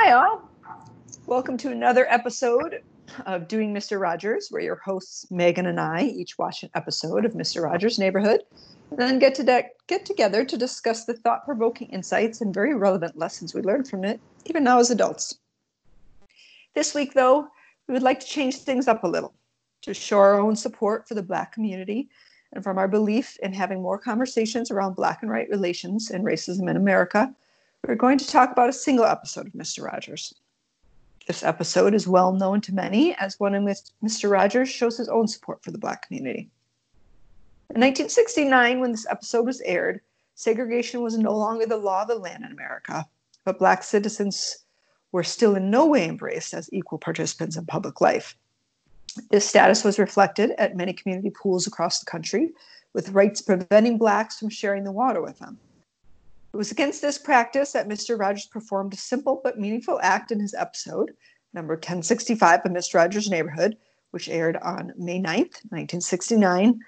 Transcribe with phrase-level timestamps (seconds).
[0.00, 0.48] Hi, all.
[1.26, 2.84] Welcome to another episode
[3.26, 4.00] of Doing Mr.
[4.00, 7.64] Rogers, where your hosts Megan and I each watch an episode of Mr.
[7.64, 8.44] Rogers' Neighborhood,
[8.92, 13.18] and then get to de- get together to discuss the thought-provoking insights and very relevant
[13.18, 15.40] lessons we learned from it, even now as adults.
[16.76, 17.48] This week, though,
[17.88, 19.34] we would like to change things up a little
[19.82, 22.08] to show our own support for the Black community
[22.52, 26.70] and from our belief in having more conversations around Black and white relations and racism
[26.70, 27.34] in America
[27.86, 29.84] we're going to talk about a single episode of Mr.
[29.84, 30.34] Rogers.
[31.26, 34.30] This episode is well known to many as one in which Mr.
[34.30, 36.50] Rogers shows his own support for the Black community.
[37.70, 40.00] In 1969, when this episode was aired,
[40.34, 43.06] segregation was no longer the law of the land in America,
[43.44, 44.64] but Black citizens
[45.12, 48.36] were still in no way embraced as equal participants in public life.
[49.30, 52.50] This status was reflected at many community pools across the country,
[52.94, 55.58] with rights preventing Blacks from sharing the water with them.
[56.52, 58.18] It was against this practice that Mr.
[58.18, 61.14] Rogers performed a simple but meaningful act in his episode,
[61.52, 62.94] number 1065 of Mr.
[62.94, 63.76] Rogers' Neighborhood,
[64.12, 66.80] which aired on May 9th, 1969,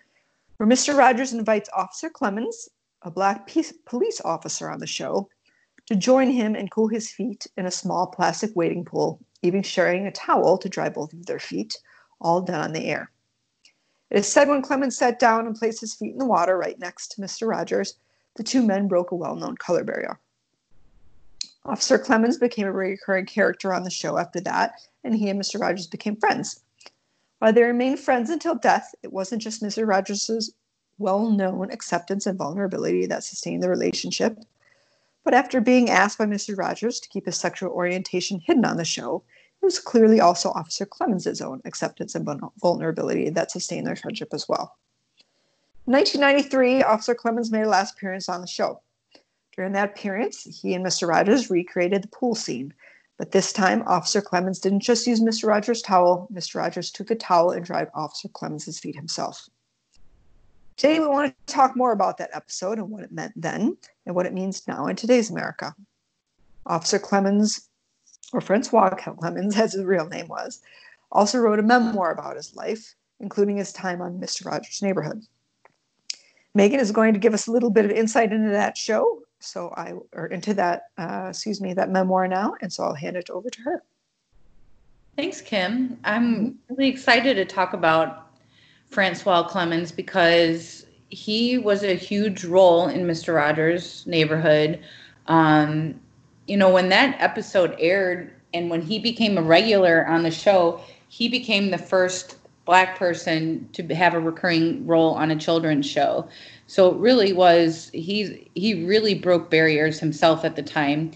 [0.56, 0.96] where Mr.
[0.96, 2.70] Rogers invites Officer Clemmons,
[3.02, 3.50] a black
[3.84, 5.28] police officer on the show,
[5.86, 10.06] to join him and cool his feet in a small plastic wading pool, even sharing
[10.06, 11.76] a towel to dry both of their feet,
[12.18, 13.10] all done on the air.
[14.08, 16.78] It is said when Clemmons sat down and placed his feet in the water right
[16.78, 17.46] next to Mr.
[17.46, 17.96] Rogers,
[18.36, 20.18] the two men broke a well known color barrier.
[21.64, 25.60] Officer Clemmons became a recurring character on the show after that, and he and Mr.
[25.60, 26.60] Rogers became friends.
[27.38, 29.86] While they remained friends until death, it wasn't just Mr.
[29.86, 30.50] Rogers'
[30.98, 34.38] well known acceptance and vulnerability that sustained the relationship.
[35.24, 36.56] But after being asked by Mr.
[36.56, 39.22] Rogers to keep his sexual orientation hidden on the show,
[39.60, 42.28] it was clearly also Officer Clemmons' own acceptance and
[42.60, 44.76] vulnerability that sustained their friendship as well.
[45.90, 48.80] 1993, Officer Clemmons made a last appearance on the show.
[49.56, 51.08] During that appearance, he and Mr.
[51.08, 52.72] Rogers recreated the pool scene.
[53.18, 55.48] But this time, Officer Clemmons didn't just use Mr.
[55.48, 56.28] Rogers' towel.
[56.32, 56.54] Mr.
[56.56, 59.48] Rogers took the towel and dried Officer Clemmons' feet himself.
[60.76, 63.76] Today, we want to talk more about that episode and what it meant then
[64.06, 65.74] and what it means now in today's America.
[66.66, 67.66] Officer Clemmons,
[68.32, 70.62] or Francois Clemmons, as his real name was,
[71.10, 74.46] also wrote a memoir about his life, including his time on Mr.
[74.46, 75.26] Rogers' Neighborhood.
[76.54, 79.22] Megan is going to give us a little bit of insight into that show.
[79.38, 82.54] So I, or into that, uh, excuse me, that memoir now.
[82.60, 83.82] And so I'll hand it over to her.
[85.16, 85.98] Thanks, Kim.
[86.04, 88.30] I'm really excited to talk about
[88.86, 93.34] Francois Clemmons because he was a huge role in Mr.
[93.34, 94.80] Rogers' neighborhood.
[95.26, 96.00] Um,
[96.46, 100.80] you know, when that episode aired and when he became a regular on the show,
[101.08, 102.36] he became the first
[102.70, 106.28] black person to have a recurring role on a children's show.
[106.68, 111.10] So it really was he's he really broke barriers himself at the time.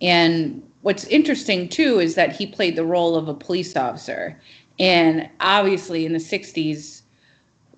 [0.00, 4.40] And what's interesting too is that he played the role of a police officer.
[4.78, 7.02] And obviously in the 60s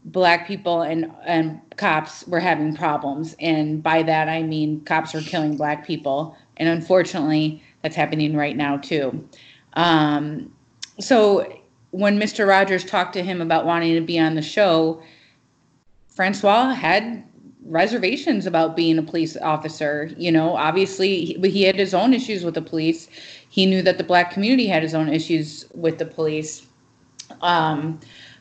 [0.04, 5.22] black people and and cops were having problems and by that I mean cops were
[5.22, 9.26] killing black people and unfortunately that's happening right now too.
[9.72, 10.52] Um,
[11.00, 11.61] so
[11.92, 12.48] when Mr.
[12.48, 15.02] Rogers talked to him about wanting to be on the show,
[16.08, 17.22] Francois had
[17.66, 20.10] reservations about being a police officer.
[20.16, 23.08] You know, obviously, he, he had his own issues with the police.
[23.50, 26.66] He knew that the black community had his own issues with the police.
[27.42, 28.00] Um,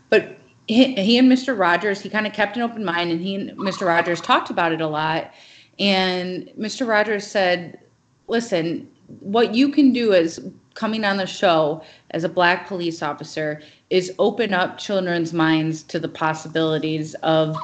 [0.09, 0.37] but
[0.67, 1.57] he, he and Mr.
[1.57, 3.85] Rogers, he kind of kept an open mind, and he and Mr.
[3.85, 5.31] Rogers talked about it a lot.
[5.77, 6.87] And Mr.
[6.87, 7.79] Rogers said,
[8.27, 8.87] "Listen,
[9.19, 10.39] what you can do is
[10.73, 15.99] coming on the show as a black police officer is open up children's minds to
[15.99, 17.55] the possibilities of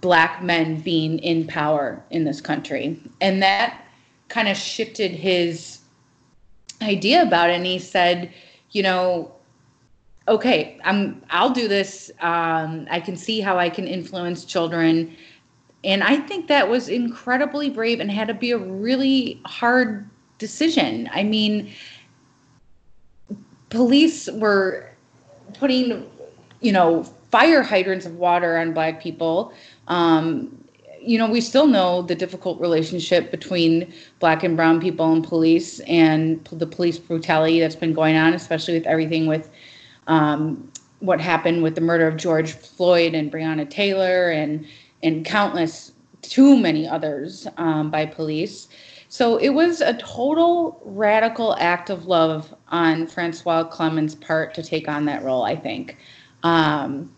[0.00, 3.00] black men being in power in this country.
[3.20, 3.82] And that
[4.28, 5.78] kind of shifted his
[6.82, 7.54] idea about it.
[7.54, 8.32] And he said,
[8.72, 9.32] you know,
[10.28, 12.10] okay, I'm I'll do this.
[12.20, 15.16] Um, I can see how I can influence children.
[15.84, 21.08] And I think that was incredibly brave and had to be a really hard decision.
[21.12, 21.72] I mean,
[23.70, 24.88] police were
[25.54, 26.08] putting,
[26.60, 29.52] you know, fire hydrants of water on black people.
[29.88, 30.64] Um,
[31.00, 35.80] you know, we still know the difficult relationship between black and brown people and police
[35.80, 39.50] and the police brutality that's been going on, especially with everything with
[40.06, 40.70] um,
[41.00, 44.66] what happened with the murder of George Floyd and Breonna Taylor and
[45.02, 45.92] and countless
[46.22, 48.68] too many others um, by police.
[49.08, 54.86] So it was a total radical act of love on Francois Clemmons' part to take
[54.88, 55.96] on that role, I think.
[56.42, 57.10] Um,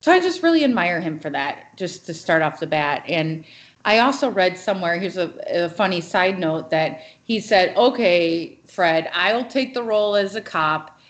[0.00, 3.02] so I just really admire him for that, just to start off the bat.
[3.08, 3.44] And
[3.84, 9.08] I also read somewhere, here's a, a funny side note that he said, okay, Fred,
[9.12, 11.00] I'll take the role as a cop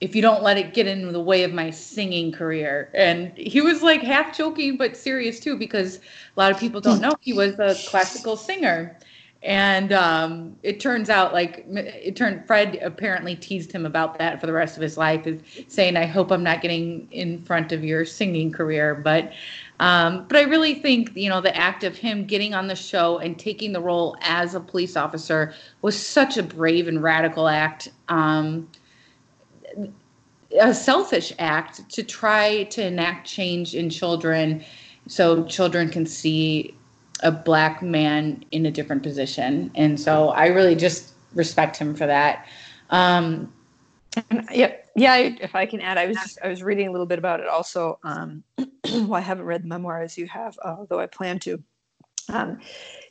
[0.00, 2.90] if you don't let it get in the way of my singing career.
[2.94, 6.00] And he was like half joking, but serious too, because a
[6.36, 8.98] lot of people don't know he was a classical singer.
[9.44, 12.46] And um, it turns out, like it turned.
[12.46, 15.38] Fred apparently teased him about that for the rest of his life, is
[15.68, 19.34] saying, "I hope I'm not getting in front of your singing career." But,
[19.80, 23.18] um, but I really think you know the act of him getting on the show
[23.18, 25.52] and taking the role as a police officer
[25.82, 27.90] was such a brave and radical act.
[28.08, 28.66] Um,
[30.58, 34.64] a selfish act to try to enact change in children
[35.06, 36.74] so children can see
[37.22, 39.70] a black man in a different position.
[39.74, 42.46] And so I really just respect him for that.
[42.90, 43.52] Um,
[44.52, 45.16] yeah, yeah.
[45.16, 47.48] If I can add, I was just, I was reading a little bit about it
[47.48, 47.98] also.
[48.04, 48.44] Um,
[48.84, 51.62] well, I haven't read the memoir as you have, although I plan to.
[52.28, 52.58] Um,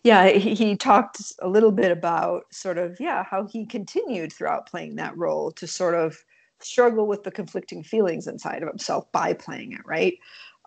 [0.04, 4.66] yeah, he, he, talked a little bit about sort of yeah how he continued throughout
[4.66, 6.18] playing that role to sort of
[6.60, 10.18] struggle with the conflicting feelings inside of himself by playing it, right?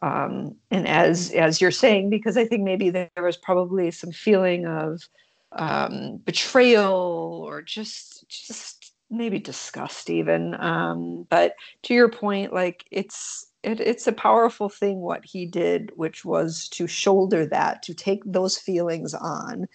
[0.02, 4.66] Um, and as as you're saying because i think maybe there was probably some feeling
[4.66, 5.02] of
[5.52, 10.54] um, betrayal or just just maybe disgust even.
[10.60, 15.93] Um, but to your point like it's it, it's a powerful thing what he did
[15.96, 19.66] which was to shoulder that to take those feelings on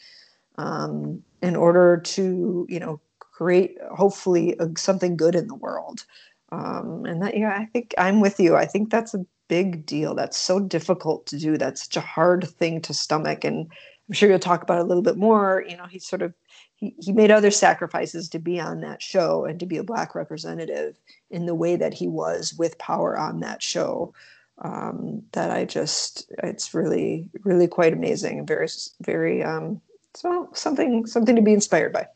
[0.57, 6.05] um, in order to you know create hopefully a, something good in the world
[6.51, 10.15] um, and that yeah i think i'm with you i think that's a big deal.
[10.15, 11.57] That's so difficult to do.
[11.57, 13.43] That's such a hard thing to stomach.
[13.43, 13.69] And
[14.07, 15.65] I'm sure you'll talk about it a little bit more.
[15.67, 16.33] You know, he sort of
[16.75, 20.15] he, he made other sacrifices to be on that show and to be a black
[20.15, 20.97] representative
[21.29, 24.13] in the way that he was with power on that show.
[24.59, 28.69] Um, that I just it's really really quite amazing and very
[29.01, 29.81] very um,
[30.13, 32.07] so something something to be inspired by.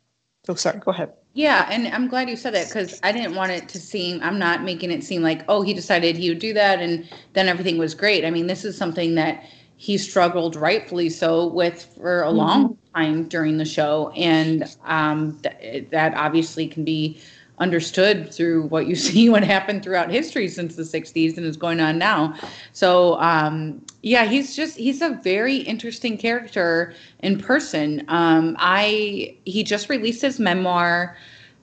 [0.48, 0.80] Oh, sorry.
[0.80, 1.12] Go ahead.
[1.36, 4.22] Yeah, and I'm glad you said that because I didn't want it to seem.
[4.24, 7.50] I'm not making it seem like oh he decided he would do that and then
[7.50, 8.24] everything was great.
[8.24, 9.44] I mean, this is something that
[9.76, 12.38] he struggled rightfully so with for a mm-hmm.
[12.38, 17.20] long time during the show, and um, th- that obviously can be
[17.60, 21.80] understood through what you see what happened throughout history since the 60s and is going
[21.80, 22.36] on now.
[22.74, 28.04] So um, yeah he's just he's a very interesting character in person.
[28.08, 31.18] Um, i he just released his memoir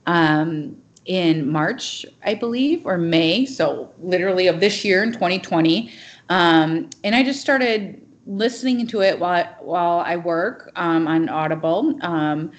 [0.07, 5.91] um, in march i believe or may so literally of this year in 2020
[6.29, 11.99] um, and i just started listening to it while while i work um, on audible.
[12.03, 12.53] Um,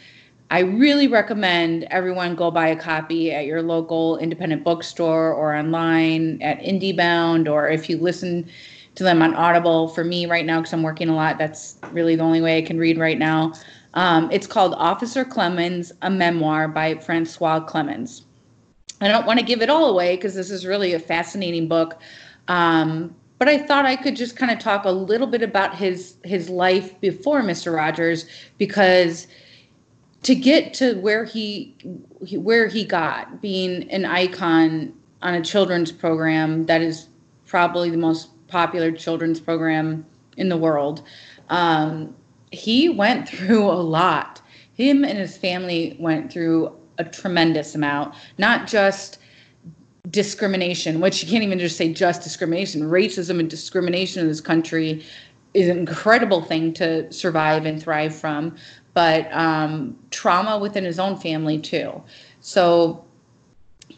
[0.54, 6.40] I really recommend everyone go buy a copy at your local independent bookstore or online
[6.44, 8.48] at IndieBound, or if you listen
[8.94, 9.88] to them on Audible.
[9.88, 12.62] For me, right now, because I'm working a lot, that's really the only way I
[12.62, 13.54] can read right now.
[13.96, 18.22] Um, it's called Officer Clemmons, a memoir by Francois Clemmons.
[19.02, 22.00] I don't want to give it all away because this is really a fascinating book.
[22.48, 26.18] Um, but I thought I could just kind of talk a little bit about his
[26.24, 27.76] his life before Mr.
[27.76, 28.28] Rogers
[28.60, 29.26] because
[30.24, 31.76] to get to where he,
[32.26, 37.08] he where he got being an icon on a children's program that is
[37.46, 40.06] probably the most popular children's program
[40.38, 41.04] in the world
[41.50, 42.16] um,
[42.52, 44.42] he went through a lot.
[44.76, 49.18] Him and his family went through a tremendous amount not just
[50.12, 52.82] discrimination which you can't even just say just discrimination.
[52.82, 55.04] Racism and discrimination in this country
[55.54, 58.56] is an incredible thing to survive and thrive from
[58.94, 62.02] but um, trauma within his own family too.
[62.42, 63.04] So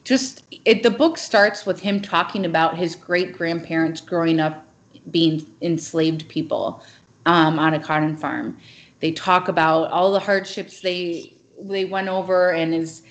[0.03, 4.65] just it, the book starts with him talking about his great grandparents growing up
[5.11, 6.83] being enslaved people
[7.25, 8.57] um, on a cotton farm.
[8.99, 13.01] They talk about all the hardships they they went over and is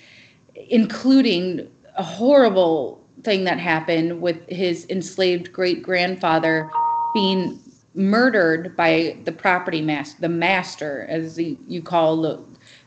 [0.69, 6.69] including a horrible thing that happened with his enslaved great grandfather
[7.13, 7.59] being
[7.95, 12.43] murdered by the property master, the master, as the, you call the,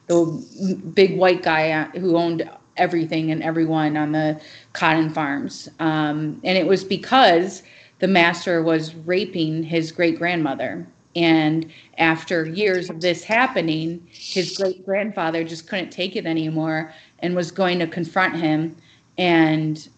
[0.06, 4.40] the big white guy who owned everything and everyone on the
[4.72, 5.68] cotton farms.
[5.80, 7.62] Um, and it was because
[7.98, 10.86] the master was raping his great grandmother.
[11.16, 17.34] And after years of this happening, his great grandfather just couldn't take it anymore and
[17.34, 18.76] was going to confront him.
[19.16, 19.88] And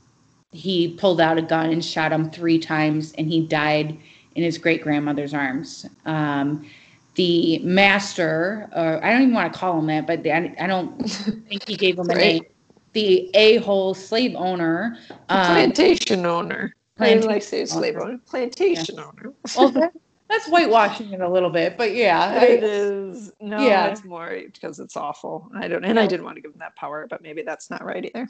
[0.53, 3.99] he pulled out a gun and shot him three times, and he died
[4.35, 5.87] in his great grandmother's arms.
[6.07, 6.67] Um,
[7.15, 10.67] the master, or I don't even want to call him that, but the, I, I,
[10.67, 10.97] don't
[11.49, 12.45] think he gave him a name.
[12.93, 14.97] The a-hole slave owner,
[15.29, 16.75] um, plantation owner.
[16.97, 19.05] Plantation like say slave owner, plantation yeah.
[19.05, 19.33] owner.
[19.57, 19.93] well, that,
[20.29, 23.33] that's whitewashing it a little bit, but yeah, it is.
[23.41, 23.87] No, yeah.
[23.87, 25.51] it's more because it's awful.
[25.55, 27.85] I don't, and I didn't want to give them that power, but maybe that's not
[27.85, 28.29] right either.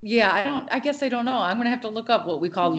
[0.00, 0.68] Yeah, I don't.
[0.70, 1.38] I guess I don't know.
[1.38, 2.72] I'm gonna have to look up what we call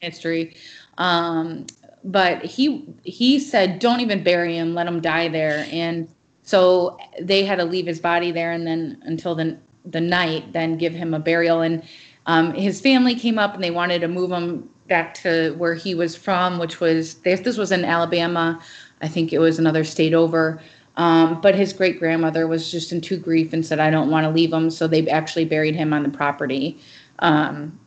[0.00, 0.56] history.
[0.98, 1.66] Um,
[2.04, 4.74] but he he said, "Don't even bury him.
[4.74, 6.08] Let him die there." And
[6.42, 10.76] so they had to leave his body there, and then until the the night, then
[10.76, 11.60] give him a burial.
[11.60, 11.82] And
[12.26, 15.94] um, his family came up and they wanted to move him back to where he
[15.94, 18.60] was from, which was this was in Alabama.
[19.00, 20.60] I think it was another state over.
[20.96, 24.24] Um, but his great grandmother was just in too grief and said, I don't want
[24.24, 24.70] to leave him.
[24.70, 26.78] So they actually buried him on the property.
[27.18, 27.78] Um,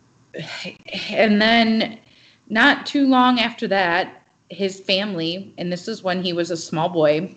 [1.09, 1.97] and then,
[2.50, 6.89] not too long after that, his family, and this is when he was a small
[6.89, 7.36] boy,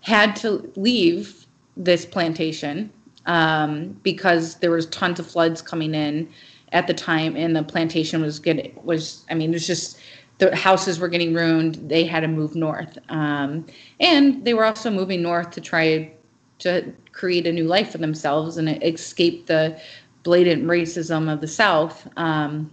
[0.00, 1.46] had to leave
[1.76, 2.92] this plantation
[3.26, 6.28] um, because there was tons of floods coming in
[6.72, 9.98] at the time, and the plantation was getting was I mean it was just
[10.38, 11.76] the houses were getting ruined.
[11.88, 13.66] They had to move north, um,
[14.00, 16.12] and they were also moving north to try
[16.58, 19.80] to create a new life for themselves and escape the
[20.22, 22.08] blatant racism of the South.
[22.16, 22.70] Um,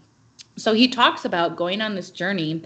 [0.55, 2.63] so he talks about going on this journey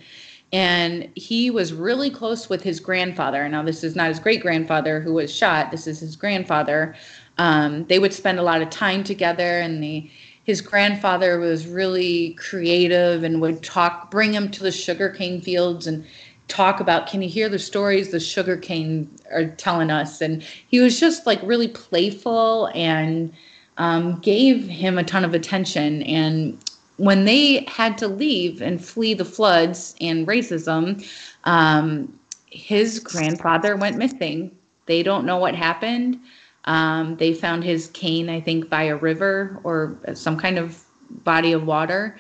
[0.54, 3.48] and he was really close with his grandfather.
[3.50, 6.96] Now, this is not his great grandfather who was shot, this is his grandfather.
[7.38, 10.10] Um, they would spend a lot of time together, and the,
[10.46, 16.06] his grandfather was really creative and would talk, bring him to the sugarcane fields and
[16.48, 21.00] talk about can you hear the stories the sugarcane are telling us and he was
[21.00, 23.34] just like really playful and
[23.78, 26.56] um, gave him a ton of attention and
[26.98, 31.06] when they had to leave and flee the floods and racism
[31.44, 34.52] um, his grandfather went missing
[34.86, 36.20] they don't know what happened
[36.66, 40.84] um, they found his cane, I think, by a river or some kind of
[41.24, 42.18] body of water,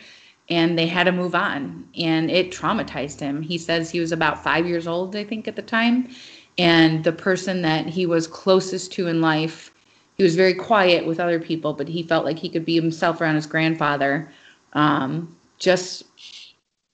[0.49, 1.87] and they had to move on.
[1.97, 3.41] And it traumatized him.
[3.41, 6.09] He says he was about five years old, I think, at the time.
[6.57, 9.71] And the person that he was closest to in life,
[10.15, 13.19] he was very quiet with other people, but he felt like he could be himself
[13.19, 14.31] around his grandfather.
[14.75, 16.03] Um, just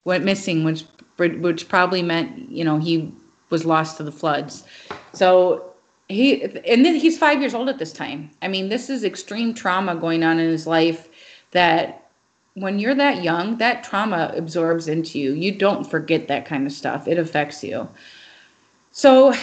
[0.06, 0.86] went missing, which
[1.18, 3.12] which probably meant you know he
[3.50, 4.64] was lost to the floods.
[5.14, 5.74] So
[6.08, 8.32] he and then he's five years old at this time.
[8.42, 11.10] I mean, this is extreme trauma going on in his life
[11.52, 12.10] that
[12.54, 15.34] when you're that young, that trauma absorbs into you.
[15.34, 17.08] You don't forget that kind of stuff.
[17.08, 17.88] It affects you.
[18.92, 19.34] So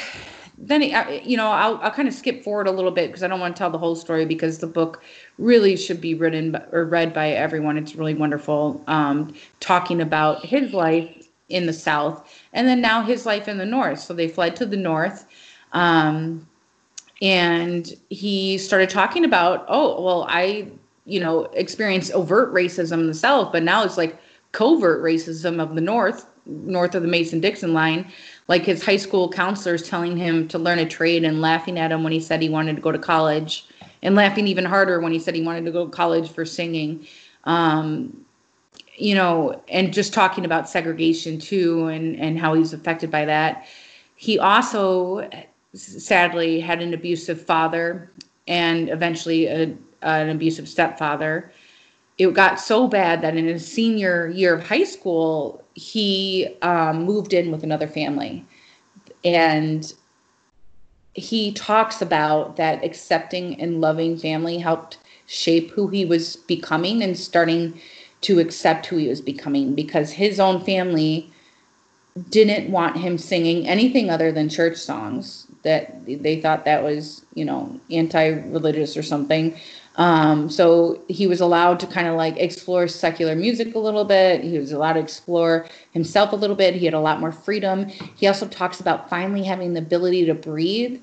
[0.60, 0.82] then,
[1.24, 3.54] you know, I'll, I'll kind of skip forward a little bit because I don't want
[3.54, 5.02] to tell the whole story because the book
[5.38, 7.78] really should be written or read by everyone.
[7.78, 13.24] It's really wonderful um, talking about his life in the South and then now his
[13.24, 14.00] life in the North.
[14.00, 15.26] So they fled to the North.
[15.72, 16.46] Um,
[17.20, 20.68] and he started talking about oh well i
[21.04, 24.18] you know experienced overt racism in the south but now it's like
[24.52, 28.06] covert racism of the north north of the mason-dixon line
[28.48, 32.02] like his high school counselors telling him to learn a trade and laughing at him
[32.02, 33.66] when he said he wanted to go to college
[34.02, 37.06] and laughing even harder when he said he wanted to go to college for singing
[37.44, 38.24] um,
[38.96, 43.66] you know and just talking about segregation too and and how he's affected by that
[44.16, 45.28] he also
[45.74, 48.10] sadly had an abusive father
[48.48, 51.52] and eventually a, an abusive stepfather.
[52.18, 57.32] It got so bad that in his senior year of high school, he um, moved
[57.32, 58.44] in with another family.
[59.24, 59.92] And
[61.14, 67.16] he talks about that accepting and loving family helped shape who he was becoming and
[67.16, 67.80] starting
[68.22, 71.30] to accept who he was becoming because his own family
[72.30, 77.44] didn't want him singing anything other than church songs that they thought that was you
[77.44, 79.56] know anti-religious or something
[79.98, 84.42] um, so he was allowed to kind of like explore secular music a little bit.
[84.44, 86.74] He was allowed to explore himself a little bit.
[86.76, 87.86] He had a lot more freedom.
[88.16, 91.00] He also talks about finally having the ability to breathe.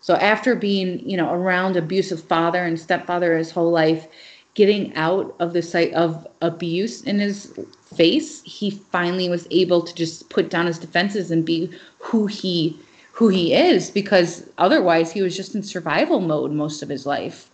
[0.00, 4.08] So after being you know around abusive father and stepfather his whole life
[4.54, 7.52] getting out of the sight of abuse in his
[7.94, 12.78] face he finally was able to just put down his defenses and be who he
[13.12, 17.50] who he is because otherwise he was just in survival mode most of his life.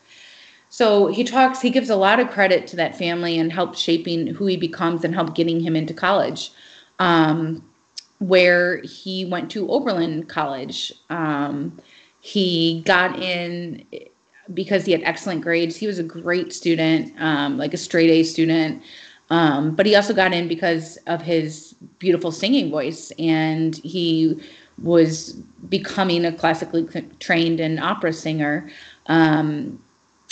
[0.75, 4.27] So he talks, he gives a lot of credit to that family and help shaping
[4.27, 6.51] who he becomes and help getting him into college,
[6.99, 7.65] um,
[8.19, 10.93] where he went to Oberlin College.
[11.11, 11.81] Um,
[12.19, 13.87] he got in
[14.53, 15.77] because he had excellent grades.
[15.77, 18.83] He was a great student, um, like a straight A student.
[19.31, 24.43] Um, but he also got in because of his beautiful singing voice, and he
[24.83, 25.35] was
[25.69, 26.85] becoming a classically
[27.21, 28.69] trained and opera singer.
[29.07, 29.79] Um,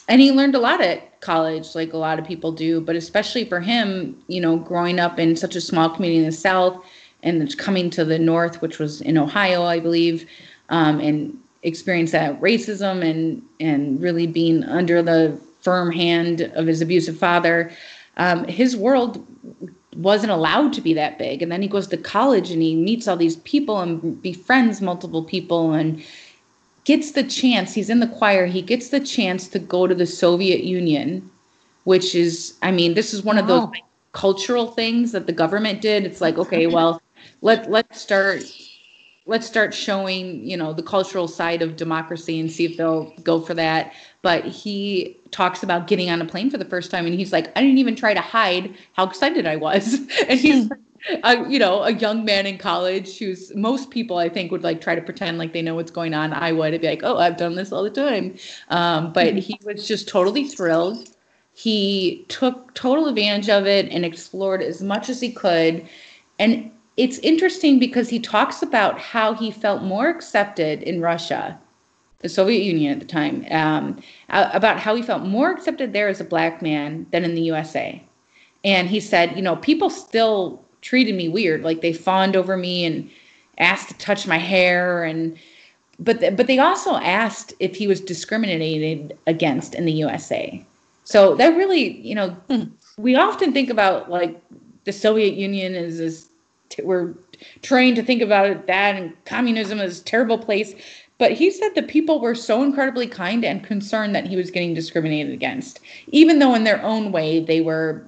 [0.08, 3.44] and he learned a lot at college, like a lot of people do, but especially
[3.44, 6.84] for him, you know, growing up in such a small community in the South
[7.22, 10.28] and coming to the North, which was in Ohio, I believe,
[10.68, 16.80] um, and experienced that racism and and really being under the firm hand of his
[16.80, 17.70] abusive father.
[18.16, 19.24] Um, his world
[19.94, 23.06] wasn't allowed to be that big, and then he goes to college and he meets
[23.06, 26.02] all these people and befriends multiple people and
[26.84, 27.74] gets the chance.
[27.74, 28.46] He's in the choir.
[28.46, 31.30] He gets the chance to go to the Soviet Union,
[31.84, 33.42] which is, I mean, this is one wow.
[33.42, 36.04] of those like, cultural things that the government did.
[36.04, 37.00] It's like, okay, well,
[37.40, 38.42] let let's start
[39.26, 43.40] let's start showing you know the cultural side of democracy and see if they'll go
[43.40, 47.14] for that but he talks about getting on a plane for the first time and
[47.14, 49.94] he's like i didn't even try to hide how excited i was
[50.28, 50.68] and he's
[51.24, 54.80] a, you know a young man in college who's most people i think would like
[54.80, 56.32] try to pretend like they know what's going on.
[56.32, 58.36] I would be like oh i've done this all the time.
[58.68, 61.08] Um, but he was just totally thrilled.
[61.54, 65.86] He took total advantage of it and explored as much as he could.
[66.38, 71.58] And it's interesting because he talks about how he felt more accepted in Russia,
[72.20, 76.20] the Soviet Union at the time, um, about how he felt more accepted there as
[76.20, 78.02] a black man than in the USA.
[78.64, 82.84] And he said, you know, people still treated me weird, like they fawned over me
[82.84, 83.10] and
[83.58, 85.38] asked to touch my hair and
[85.98, 90.64] but but they also asked if he was discriminated against in the USA.
[91.04, 92.64] So that really, you know, hmm.
[92.96, 94.40] we often think about like
[94.84, 96.28] the Soviet Union is this
[96.82, 97.14] we're
[97.60, 100.74] trained to think about it, that and communism is a terrible place.
[101.18, 104.74] But he said the people were so incredibly kind and concerned that he was getting
[104.74, 108.02] discriminated against, even though in their own way they were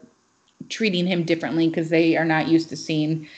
[0.69, 3.29] treating him differently because they are not used to seeing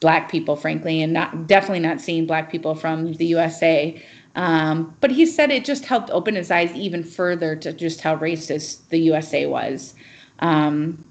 [0.00, 4.00] black people, frankly, and not definitely not seeing black people from the USA.
[4.36, 8.16] Um, but he said it just helped open his eyes even further to just how
[8.16, 9.94] racist the USA was.
[10.38, 11.04] Um,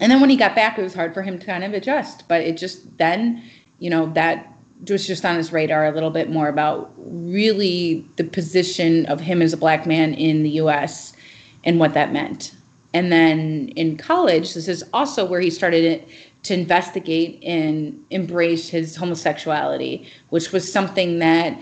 [0.00, 2.26] and then when he got back, it was hard for him to kind of adjust.
[2.26, 3.42] But it just then,
[3.78, 4.52] you know, that
[4.88, 9.40] was just on his radar a little bit more about really the position of him
[9.40, 11.12] as a black man in the U.S.
[11.62, 12.55] and what that meant.
[12.96, 16.02] And then in college, this is also where he started
[16.44, 21.60] to investigate and embrace his homosexuality, which was something that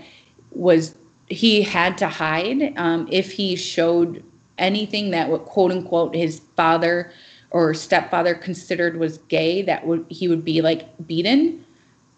[0.51, 0.95] was
[1.27, 4.23] he had to hide um, if he showed
[4.59, 7.11] anything that would quote unquote his father
[7.51, 11.65] or stepfather considered was gay that would he would be like beaten.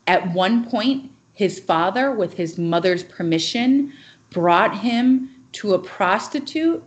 [0.05, 3.91] At one point his father with his mother's permission
[4.29, 6.83] brought him to a prostitute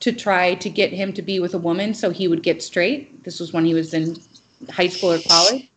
[0.00, 3.22] to try to get him to be with a woman so he would get straight
[3.24, 4.16] this was when he was in
[4.70, 5.70] high school or college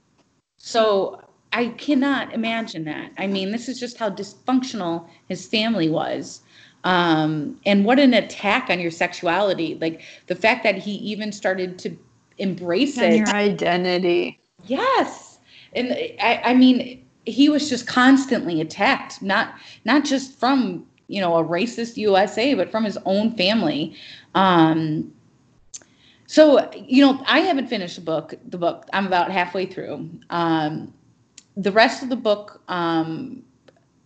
[0.57, 6.41] so i cannot imagine that i mean this is just how dysfunctional his family was
[6.85, 11.79] um, and what an attack on your sexuality like the fact that he even started
[11.79, 11.97] to
[12.37, 13.17] embrace and it.
[13.17, 14.39] Your identity.
[14.65, 15.39] Yes.
[15.75, 19.55] And I, I mean, he was just constantly attacked, not
[19.85, 23.95] not just from you know a racist USA, but from his own family.
[24.35, 25.13] Um,
[26.27, 28.33] so you know, I haven't finished the book.
[28.49, 30.09] The book I'm about halfway through.
[30.29, 30.93] Um,
[31.55, 33.43] the rest of the book, um,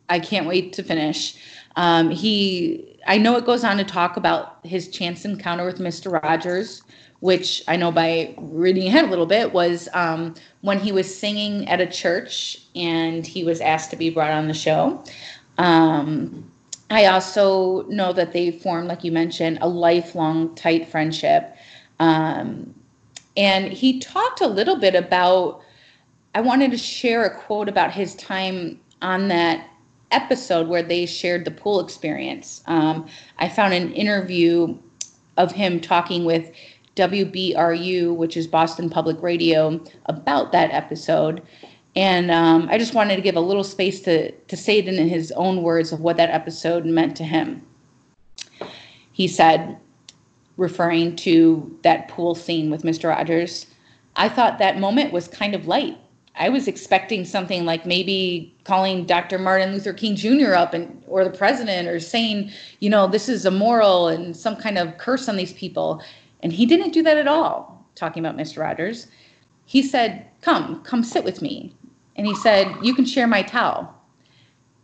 [0.10, 1.38] I can't wait to finish.
[1.75, 6.21] Um, he, I know it goes on to talk about his chance encounter with Mr.
[6.21, 6.81] Rogers,
[7.19, 11.67] which I know by reading ahead a little bit, was um, when he was singing
[11.69, 15.03] at a church and he was asked to be brought on the show.
[15.57, 16.51] Um,
[16.89, 21.56] I also know that they formed, like you mentioned, a lifelong tight friendship.
[22.00, 22.73] Um,
[23.36, 25.62] and he talked a little bit about,
[26.34, 29.69] I wanted to share a quote about his time on that
[30.12, 32.63] episode where they shared the pool experience.
[32.67, 33.08] Um,
[33.39, 34.78] I found an interview
[35.36, 36.52] of him talking with
[36.95, 41.43] WBUR, which is Boston Public Radio, about that episode.
[41.95, 45.08] And um, I just wanted to give a little space to, to say it in
[45.08, 47.65] his own words of what that episode meant to him.
[49.13, 49.78] He said,
[50.58, 53.10] referring to that pool scene with Mr.
[53.10, 53.67] Rogers,
[54.15, 55.97] I thought that moment was kind of light.
[56.39, 59.39] I was expecting something like maybe calling Dr.
[59.39, 60.54] Martin Luther King Jr.
[60.54, 64.78] up and or the president or saying, you know, this is immoral and some kind
[64.78, 66.02] of curse on these people.
[66.43, 68.62] And he didn't do that at all, talking about Mr.
[68.62, 69.08] Rogers.
[69.69, 71.75] He said, Come, come sit with me.
[72.15, 73.93] And he said, You can share my towel.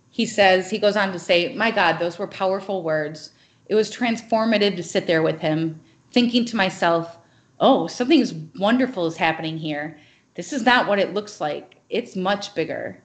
[0.09, 3.31] He says, he goes on to say, My God, those were powerful words.
[3.67, 5.79] It was transformative to sit there with him,
[6.11, 7.17] thinking to myself,
[7.61, 9.97] Oh, something wonderful is happening here.
[10.35, 11.77] This is not what it looks like.
[11.89, 13.01] It's much bigger.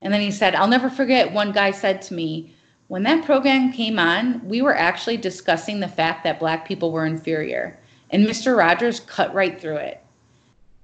[0.00, 2.54] And then he said, I'll never forget one guy said to me,
[2.86, 7.04] when that program came on, we were actually discussing the fact that black people were
[7.04, 7.78] inferior.
[8.08, 8.56] And Mr.
[8.56, 10.02] Rogers cut right through it.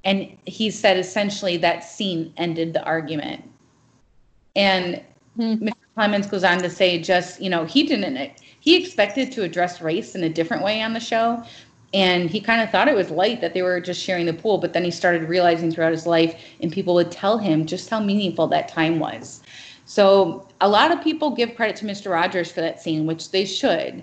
[0.05, 3.43] And he said essentially that scene ended the argument.
[4.55, 5.03] And
[5.37, 5.55] hmm.
[5.55, 5.73] Mr.
[5.97, 8.33] Clemmons goes on to say, just you know, he didn't.
[8.61, 11.43] He expected to address race in a different way on the show,
[11.93, 14.59] and he kind of thought it was light that they were just sharing the pool.
[14.59, 18.01] But then he started realizing throughout his life, and people would tell him just how
[18.01, 19.43] meaningful that time was.
[19.87, 22.11] So a lot of people give credit to Mr.
[22.11, 24.03] Rogers for that scene, which they should.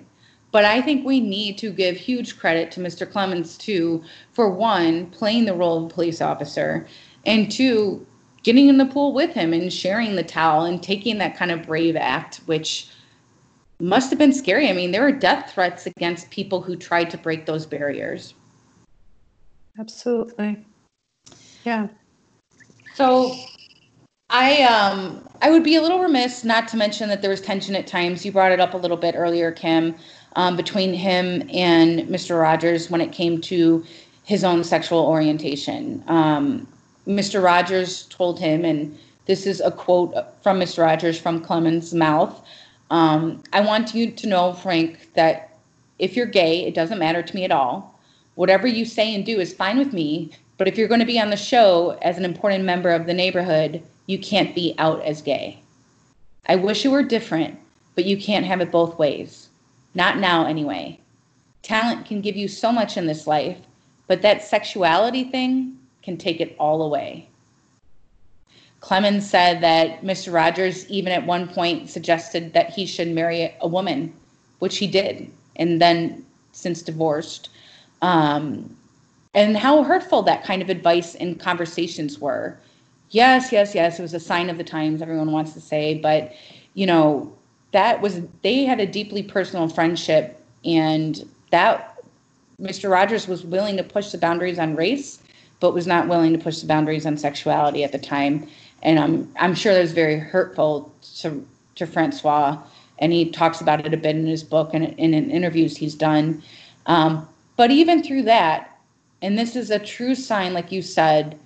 [0.52, 3.10] But I think we need to give huge credit to Mr.
[3.10, 6.86] Clemmons too, for one, playing the role of a police officer,
[7.24, 8.06] and two,
[8.42, 11.66] getting in the pool with him and sharing the towel and taking that kind of
[11.66, 12.88] brave act, which
[13.80, 14.68] must have been scary.
[14.68, 18.34] I mean, there were death threats against people who tried to break those barriers.
[19.78, 20.64] Absolutely.
[21.64, 21.88] Yeah.
[22.94, 23.34] So
[24.28, 27.74] I um I would be a little remiss not to mention that there was tension
[27.74, 28.24] at times.
[28.26, 29.94] You brought it up a little bit earlier, Kim
[30.36, 32.40] um, between him and Mr.
[32.40, 33.84] Rogers when it came to
[34.24, 36.02] his own sexual orientation.
[36.06, 36.66] Um,
[37.06, 37.42] Mr.
[37.42, 40.82] Rogers told him, and this is a quote from Mr.
[40.82, 42.40] Rogers from Clemmons' mouth
[42.92, 45.56] um, I want you to know, Frank, that
[45.98, 47.98] if you're gay, it doesn't matter to me at all.
[48.34, 50.30] Whatever you say and do is fine with me.
[50.58, 53.14] But if you're going to be on the show as an important member of the
[53.14, 55.58] neighborhood, you can't be out as gay.
[56.46, 57.58] I wish it were different,
[57.94, 59.48] but you can't have it both ways.
[59.94, 60.98] Not now, anyway.
[61.62, 63.58] Talent can give you so much in this life,
[64.06, 67.28] but that sexuality thing can take it all away.
[68.80, 70.32] Clemmons said that Mr.
[70.32, 74.12] Rogers, even at one point, suggested that he should marry a woman,
[74.58, 77.50] which he did, and then since divorced.
[78.02, 78.76] Um,
[79.34, 82.58] and how hurtful that kind of advice and conversations were.
[83.10, 86.32] Yes, yes, yes, it was a sign of the times, everyone wants to say, but
[86.74, 87.32] you know,
[87.72, 91.98] that was they had a deeply personal friendship and that
[92.60, 92.90] Mr.
[92.90, 95.20] Rogers was willing to push the boundaries on race,
[95.58, 98.46] but was not willing to push the boundaries on sexuality at the time.
[98.82, 101.44] And I'm I'm sure that was very hurtful to
[101.76, 102.58] to Francois.
[102.98, 106.42] And he talks about it a bit in his book and, in interviews he's done.
[106.86, 108.78] Um, but even through that,
[109.22, 111.38] and this is a true sign, like you said,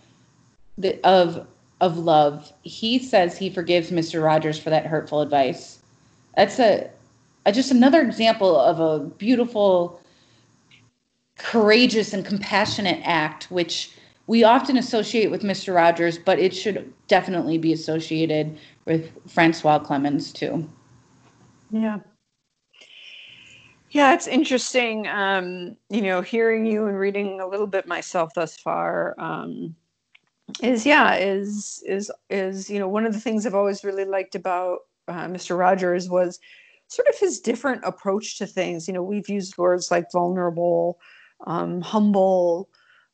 [0.76, 1.46] the, of
[1.80, 2.52] of love.
[2.62, 4.22] He says he forgives Mr.
[4.22, 5.78] Rogers for that hurtful advice
[6.36, 6.90] that's a,
[7.46, 10.00] a just another example of a beautiful,
[11.38, 13.92] courageous, and compassionate act, which
[14.26, 15.74] we often associate with Mr.
[15.74, 20.68] Rogers, but it should definitely be associated with Francois Clemmons too.
[21.70, 21.98] Yeah.
[23.90, 25.06] Yeah, it's interesting.
[25.06, 29.74] Um, you know, hearing you and reading a little bit myself thus far um,
[30.62, 34.34] is yeah is is is you know one of the things I've always really liked
[34.34, 35.58] about uh, Mr.
[35.58, 36.38] Rogers was
[36.88, 38.86] sort of his different approach to things.
[38.86, 40.98] You know, we've used words like vulnerable,
[41.46, 42.68] um, humble,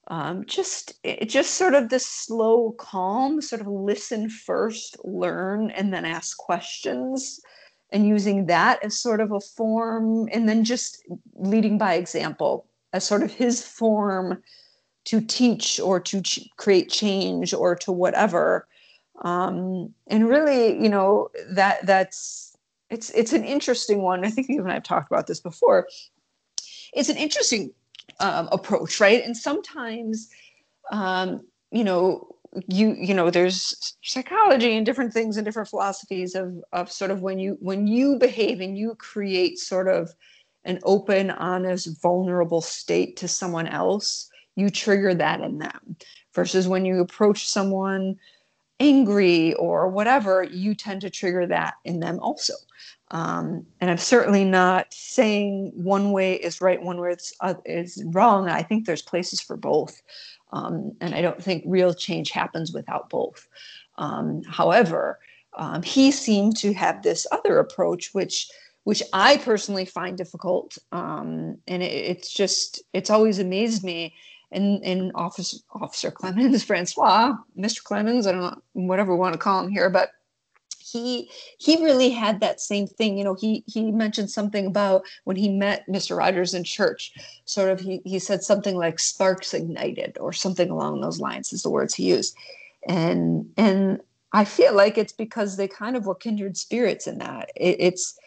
[0.09, 5.93] um, just it, just sort of this slow, calm, sort of listen first, learn, and
[5.93, 7.41] then ask questions,
[7.91, 13.05] and using that as sort of a form, and then just leading by example as
[13.05, 14.43] sort of his form
[15.05, 18.67] to teach or to ch- create change or to whatever
[19.23, 22.57] um, and really you know that that's
[22.91, 24.25] it's it's an interesting one.
[24.25, 25.89] I think you and i've talked about this before.
[26.93, 27.73] It's an interesting
[28.21, 29.25] um, approach right?
[29.25, 30.29] And sometimes
[30.91, 32.29] um, you know
[32.69, 37.23] you you know there's psychology and different things and different philosophies of of sort of
[37.23, 40.11] when you when you behave and you create sort of
[40.65, 45.97] an open honest vulnerable state to someone else you trigger that in them
[46.35, 48.17] versus when you approach someone
[48.83, 52.55] angry or whatever, you tend to trigger that in them also.
[53.11, 58.03] Um, and I'm certainly not saying one way is right, one way is, uh, is
[58.07, 58.49] wrong.
[58.49, 60.03] I think there's places for both.
[60.53, 63.47] Um, and I don't think real change happens without both.
[63.99, 65.19] Um, however,
[65.57, 68.51] um, he seemed to have this other approach, which
[68.85, 70.77] which I personally find difficult.
[70.91, 74.15] Um, and it, it's just, it's always amazed me
[74.53, 79.39] and and officer officer clemmons francois mr clemmons i don't know whatever we want to
[79.39, 80.11] call him here but
[80.93, 85.37] he he really had that same thing you know he he mentioned something about when
[85.37, 87.13] he met mr rogers in church
[87.45, 91.63] sort of he, he said something like sparks ignited or something along those lines is
[91.63, 92.37] the words he used.
[92.89, 94.01] And and
[94.33, 97.51] i feel like it's because they kind of were kindred spirits in that.
[97.57, 98.19] It, it's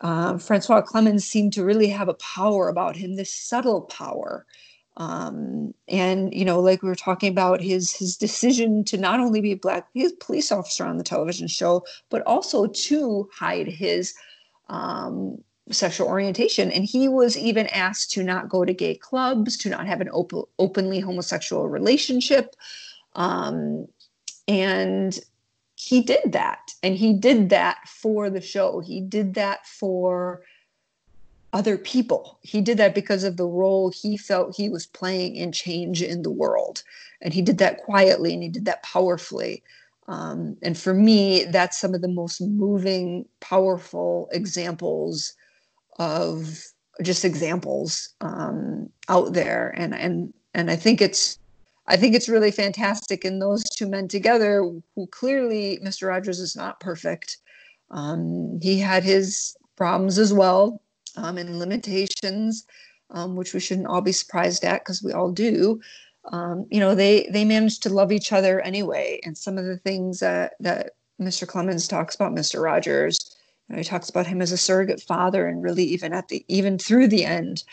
[0.00, 4.46] uh, francois clemmons seemed to really have a power about him this subtle power
[4.98, 9.40] um, and you know like we were talking about his his decision to not only
[9.40, 9.88] be a black
[10.20, 14.14] police officer on the television show but also to hide his
[14.68, 15.38] um,
[15.70, 16.70] sexual orientation.
[16.70, 20.08] And he was even asked to not go to gay clubs, to not have an
[20.10, 22.54] op- openly homosexual relationship.
[23.14, 23.86] Um,
[24.46, 25.18] and
[25.74, 26.72] he did that.
[26.82, 28.80] And he did that for the show.
[28.80, 30.42] He did that for
[31.52, 32.38] other people.
[32.42, 36.22] He did that because of the role he felt he was playing in change in
[36.22, 36.82] the world.
[37.22, 39.62] And he did that quietly and he did that powerfully.
[40.08, 45.34] Um, and for me, that's some of the most moving, powerful examples
[45.98, 46.64] of
[47.02, 49.74] just examples um, out there.
[49.76, 51.38] And and and I think it's
[51.86, 53.24] I think it's really fantastic.
[53.24, 54.62] And those two men together,
[54.94, 56.08] who clearly Mr.
[56.08, 57.38] Rogers is not perfect.
[57.90, 60.82] Um, he had his problems as well
[61.18, 62.64] um, and limitations,
[63.10, 65.80] um, which we shouldn't all be surprised at because we all do.
[66.32, 69.20] Um, you know, they they manage to love each other anyway.
[69.24, 71.46] And some of the things that that Mr.
[71.46, 72.62] Clemmons talks about Mr.
[72.62, 73.18] Rogers,
[73.68, 76.44] you know, he talks about him as a surrogate father, and really even at the
[76.48, 77.64] even through the end,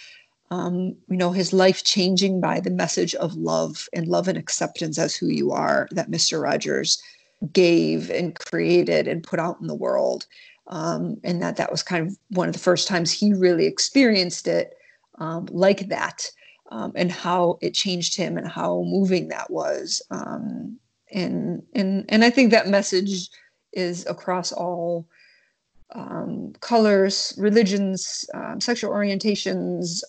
[0.52, 4.98] um, you know, his life changing by the message of love and love and acceptance
[4.98, 6.42] as who you are that Mr.
[6.42, 7.02] Rogers
[7.52, 10.26] gave and created and put out in the world
[10.68, 14.48] um, and that that was kind of one of the first times he really experienced
[14.48, 14.76] it
[15.20, 16.30] um, like that
[16.72, 20.78] um, and how it changed him and how moving that was um,
[21.12, 23.30] and and and I think that message
[23.74, 25.08] is across all
[25.92, 30.02] um, colors, religions, um, sexual orientations,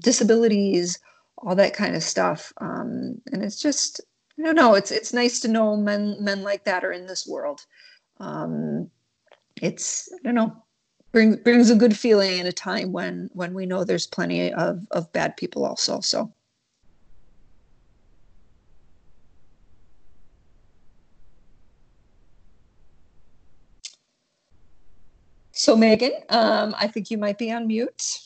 [0.00, 0.98] disabilities,
[1.38, 2.52] all that kind of stuff.
[2.60, 4.00] and it's just
[4.38, 4.74] I don't know.
[4.74, 7.64] It's it's nice to know men men like that are in this world.
[8.20, 8.90] Um,
[9.62, 10.56] it's I don't know
[11.12, 14.86] brings brings a good feeling in a time when when we know there's plenty of
[14.92, 16.00] of bad people also.
[16.00, 16.32] So.
[25.52, 28.20] So Megan, um, I think you might be on mute.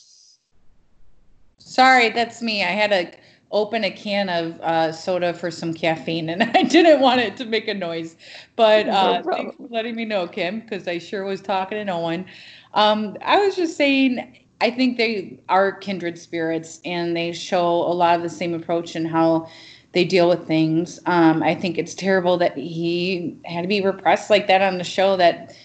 [1.59, 2.63] Sorry, that's me.
[2.63, 3.13] I had a
[3.51, 7.45] open a can of uh, soda for some caffeine, and I didn't want it to
[7.45, 8.15] make a noise.
[8.55, 11.85] But uh, no thanks for letting me know, Kim, because I sure was talking to
[11.85, 12.25] no one.
[12.73, 17.93] Um, I was just saying, I think they are kindred spirits, and they show a
[17.93, 19.49] lot of the same approach in how
[19.93, 20.99] they deal with things.
[21.05, 24.83] Um, I think it's terrible that he had to be repressed like that on the
[24.83, 25.17] show.
[25.17, 25.55] That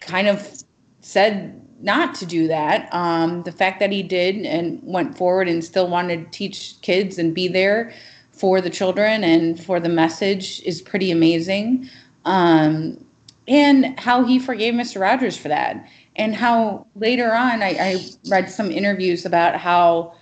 [0.00, 0.62] kind of
[1.00, 2.88] said not to do that.
[2.92, 7.18] Um, the fact that he did and went forward and still wanted to teach kids
[7.18, 7.92] and be there
[8.32, 11.88] for the children and for the message is pretty amazing.
[12.24, 13.04] Um,
[13.46, 15.00] and how he forgave Mr.
[15.00, 15.88] Rogers for that.
[16.16, 20.14] And how later on, I, I read some interviews about how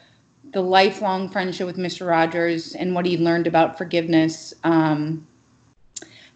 [0.52, 2.06] the lifelong friendship with Mr.
[2.06, 5.26] Rogers and what he learned about forgiveness, um,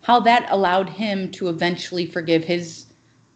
[0.03, 2.87] how that allowed him to eventually forgive his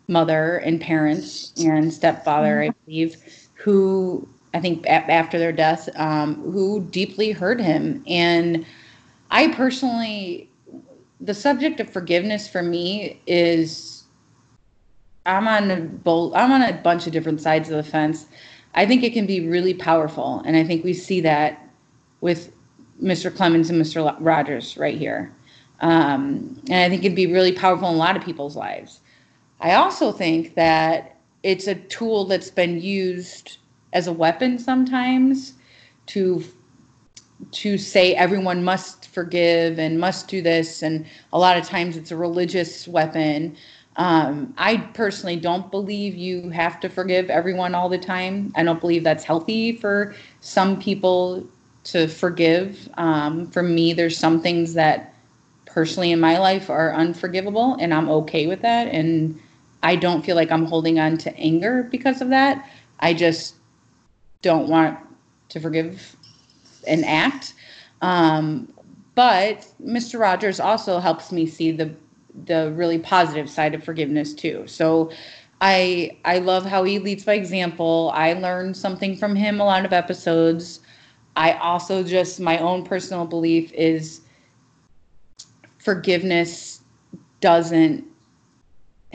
[0.08, 2.84] mother and parents and stepfather, I mm-hmm.
[2.86, 3.16] believe,
[3.54, 8.04] who I think after their death, um, who deeply hurt him.
[8.06, 8.64] And
[9.30, 10.48] I personally,
[11.20, 14.04] the subject of forgiveness for me is
[15.26, 18.26] I'm on a bold, I'm on a bunch of different sides of the fence.
[18.74, 21.68] I think it can be really powerful, and I think we see that
[22.20, 22.52] with
[23.02, 23.30] Mr.
[23.30, 24.16] Clemmons and Mr.
[24.20, 25.32] Rogers right here.
[25.80, 29.00] Um, and I think it'd be really powerful in a lot of people's lives.
[29.60, 33.58] I also think that it's a tool that's been used
[33.92, 35.54] as a weapon sometimes
[36.06, 36.44] to
[37.52, 42.10] to say everyone must forgive and must do this and a lot of times it's
[42.10, 43.56] a religious weapon.
[43.96, 48.52] Um, i personally don't believe you have to forgive everyone all the time.
[48.56, 51.46] I don't believe that's healthy for some people
[51.84, 52.88] to forgive.
[52.94, 55.14] Um, for me there's some things that
[55.66, 59.38] personally in my life are unforgivable and i'm okay with that and
[59.84, 62.68] I don't feel like I'm holding on to anger because of that.
[63.00, 63.56] I just
[64.40, 64.98] don't want
[65.50, 66.16] to forgive
[66.88, 67.52] an act.
[68.00, 68.72] Um,
[69.14, 70.18] but Mr.
[70.18, 71.94] Rogers also helps me see the
[72.46, 74.64] the really positive side of forgiveness too.
[74.66, 75.12] So
[75.60, 78.10] I I love how he leads by example.
[78.14, 80.80] I learned something from him a lot of episodes.
[81.36, 84.22] I also just my own personal belief is
[85.78, 86.80] forgiveness
[87.40, 88.04] doesn't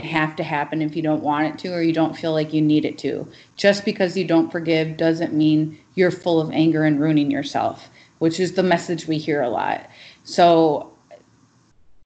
[0.03, 2.61] have to happen if you don't want it to or you don't feel like you
[2.61, 3.27] need it to.
[3.55, 8.39] Just because you don't forgive doesn't mean you're full of anger and ruining yourself, which
[8.39, 9.89] is the message we hear a lot.
[10.23, 10.91] So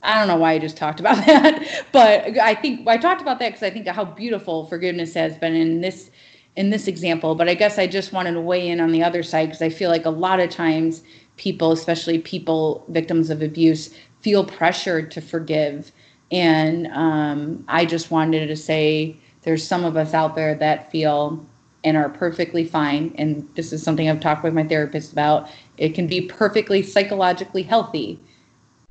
[0.04, 3.40] I don't know why I just talked about that, but I think I talked about
[3.40, 6.12] that because I think how beautiful forgiveness has been in this
[6.56, 7.36] in this example.
[7.36, 9.70] But I guess I just wanted to weigh in on the other side because I
[9.70, 11.04] feel like a lot of times
[11.38, 15.92] people, especially people victims of abuse, feel pressured to forgive
[16.32, 21.46] and um, I just wanted to say there's some of us out there that feel
[21.84, 23.14] and are perfectly fine.
[23.18, 25.50] And this is something I've talked with my therapist about.
[25.78, 28.20] It can be perfectly psychologically healthy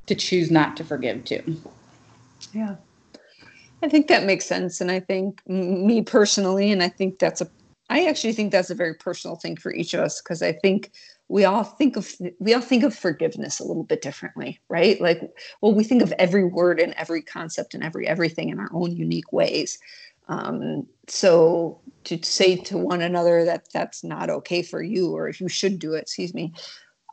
[0.06, 1.56] to choose not to forgive too.
[2.52, 2.76] Yeah.
[3.82, 4.80] I think that makes sense.
[4.80, 7.50] And I think me personally, and I think that's a,
[7.88, 10.92] I actually think that's a very personal thing for each of us because I think
[11.28, 15.00] we all think of we all think of forgiveness a little bit differently right?
[15.00, 15.20] Like
[15.60, 18.96] well we think of every word and every concept and every everything in our own
[18.96, 19.78] unique ways.
[20.28, 25.40] Um, so to say to one another that that's not okay for you or if
[25.40, 26.52] you should do it excuse me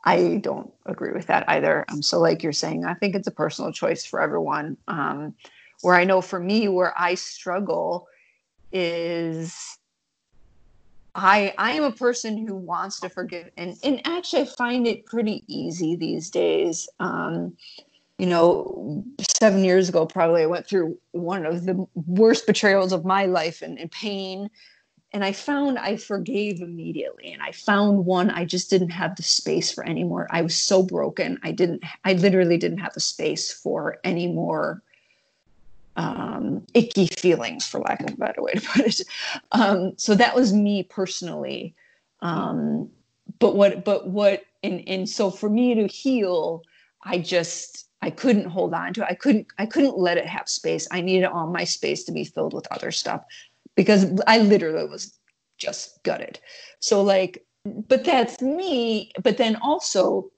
[0.04, 1.84] i don't agree with that either.
[1.88, 4.76] Um, so like you're saying i think it's a personal choice for everyone.
[4.88, 5.34] Um,
[5.82, 8.06] where i know for me where i struggle
[8.72, 9.78] is
[11.14, 15.06] I I am a person who wants to forgive, and and actually I find it
[15.06, 16.88] pretty easy these days.
[16.98, 17.56] Um,
[18.18, 19.02] you know,
[19.38, 23.62] seven years ago, probably I went through one of the worst betrayals of my life
[23.62, 24.50] and, and pain.
[25.12, 27.32] And I found I forgave immediately.
[27.32, 30.28] And I found one I just didn't have the space for anymore.
[30.30, 31.38] I was so broken.
[31.42, 34.82] I didn't, I literally didn't have the space for any more
[36.00, 39.02] um, icky feelings, for lack of a better way to put it.
[39.52, 41.74] Um, so that was me personally.
[42.22, 42.88] Um,
[43.38, 46.62] but what, but what, and and so for me to heal,
[47.04, 49.08] I just I couldn't hold on to it.
[49.10, 50.88] I couldn't I couldn't let it have space.
[50.90, 53.22] I needed all my space to be filled with other stuff
[53.76, 55.18] because I literally was
[55.58, 56.38] just gutted.
[56.80, 59.12] So like, but that's me.
[59.22, 60.30] But then also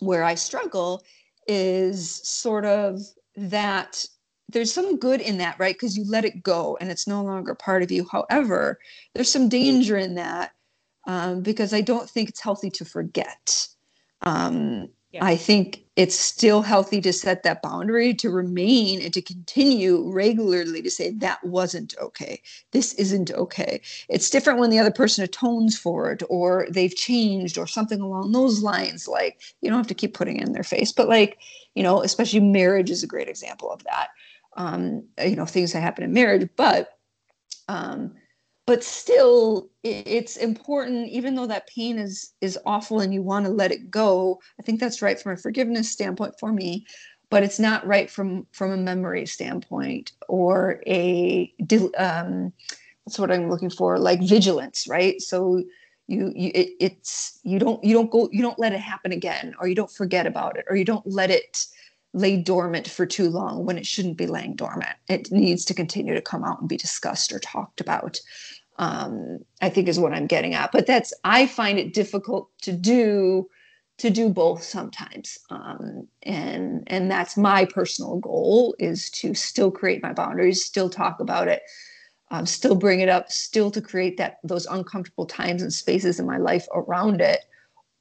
[0.00, 1.02] where I struggle
[1.48, 3.00] is sort of
[3.36, 4.04] that
[4.48, 5.74] there's some good in that, right?
[5.74, 8.06] Because you let it go and it's no longer part of you.
[8.10, 8.78] However,
[9.14, 10.52] there's some danger in that
[11.06, 13.66] um, because I don't think it's healthy to forget.
[14.22, 15.24] Um, yeah.
[15.24, 20.82] I think it's still healthy to set that boundary, to remain and to continue regularly
[20.82, 22.42] to say, that wasn't okay.
[22.72, 23.80] This isn't okay.
[24.08, 28.32] It's different when the other person atones for it or they've changed or something along
[28.32, 29.08] those lines.
[29.08, 31.38] Like, you don't have to keep putting it in their face, but like,
[31.74, 34.08] you know, especially marriage is a great example of that
[34.56, 36.90] um, you know things that happen in marriage but
[37.68, 38.12] um,
[38.66, 43.50] but still it's important even though that pain is is awful and you want to
[43.50, 46.84] let it go i think that's right from a forgiveness standpoint for me
[47.30, 51.52] but it's not right from from a memory standpoint or a
[51.98, 52.52] um,
[53.06, 53.98] that's what i'm looking for?
[53.98, 55.20] Like vigilance right?
[55.20, 55.62] So
[56.08, 59.54] you, you it, it's you don't you don't go you don't let it happen again
[59.60, 61.66] or you don't forget about it or you don't let it
[62.16, 64.96] lay dormant for too long when it shouldn't be laying dormant.
[65.06, 68.18] It needs to continue to come out and be discussed or talked about.
[68.78, 70.72] Um, I think is what I'm getting at.
[70.72, 73.48] But that's I find it difficult to do
[73.98, 75.38] to do both sometimes.
[75.50, 81.20] Um, and and that's my personal goal is to still create my boundaries, still talk
[81.20, 81.62] about it,
[82.30, 86.26] um, still bring it up, still to create that those uncomfortable times and spaces in
[86.26, 87.40] my life around it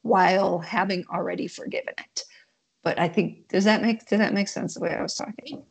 [0.03, 2.23] while having already forgiven it
[2.85, 5.63] but I think does that make does that make sense the way I was talking?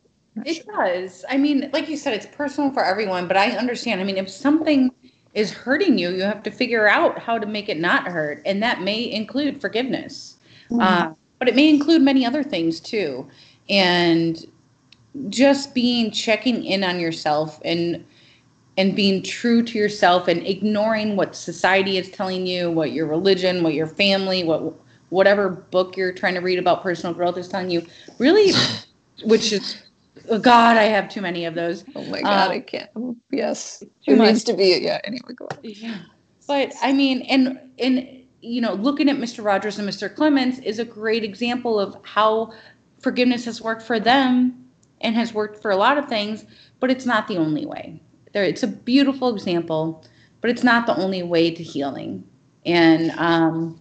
[0.45, 0.75] It sure.
[0.75, 1.25] does.
[1.31, 4.01] I mean, like you said, it's personal for everyone, but I understand.
[4.01, 4.91] I mean, if something
[5.33, 8.61] is hurting you, you have to figure out how to make it not hurt, and
[8.65, 10.81] that may include forgiveness, mm-hmm.
[10.81, 13.29] uh, but it may include many other things too,
[13.71, 14.45] and
[15.29, 18.05] just being checking in on yourself and
[18.77, 23.63] and being true to yourself and ignoring what society is telling you, what your religion,
[23.63, 24.75] what your family, what
[25.15, 27.87] whatever book you're trying to read about personal growth is telling you
[28.19, 28.53] really
[29.25, 29.83] which is
[30.29, 31.85] oh god i have too many of those.
[31.95, 32.91] Oh my god um, i can't
[33.31, 33.79] yes.
[33.79, 34.29] too it much.
[34.29, 35.59] needs to be yeah anyway go on.
[35.63, 35.99] Yeah.
[36.47, 38.07] But i mean and and
[38.41, 42.53] you know looking at mr rogers and mr clemmons is a great example of how
[43.01, 44.67] forgiveness has worked for them
[45.01, 46.45] and has worked for a lot of things
[46.81, 48.03] but it's not the only way.
[48.33, 50.05] There it's a beautiful example
[50.41, 52.25] but it's not the only way to healing.
[52.67, 53.81] And um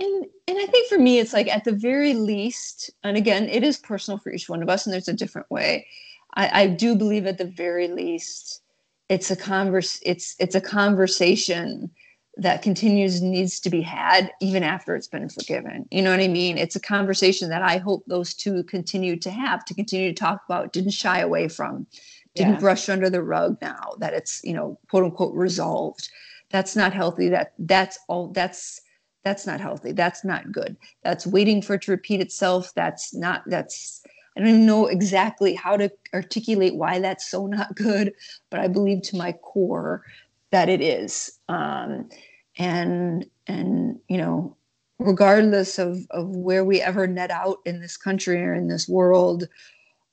[0.00, 3.62] and and I think for me, it's like at the very least, and again, it
[3.62, 5.86] is personal for each one of us, and there's a different way.
[6.34, 8.62] I, I do believe at the very least,
[9.08, 10.00] it's a converse.
[10.04, 11.90] It's it's a conversation
[12.38, 15.86] that continues needs to be had even after it's been forgiven.
[15.90, 16.56] You know what I mean?
[16.56, 20.42] It's a conversation that I hope those two continue to have, to continue to talk
[20.48, 21.88] about, didn't shy away from,
[22.36, 22.60] didn't yeah.
[22.60, 26.08] brush under the rug now that it's, you know, quote unquote resolved.
[26.50, 27.28] That's not healthy.
[27.28, 28.80] That that's all that's
[29.24, 29.92] that's not healthy.
[29.92, 30.76] That's not good.
[31.02, 32.72] That's waiting for it to repeat itself.
[32.74, 34.02] That's not that's
[34.36, 38.14] i don't know exactly how to articulate why that's so not good
[38.50, 40.04] but i believe to my core
[40.50, 41.38] that it is.
[41.48, 42.08] Um,
[42.56, 44.56] and and you know
[44.98, 49.48] regardless of of where we ever net out in this country or in this world